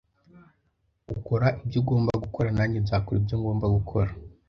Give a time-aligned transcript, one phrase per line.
[1.15, 4.09] Ukora ibyo ugomba gukora, nanjye nzakora ibyo ngomba gukora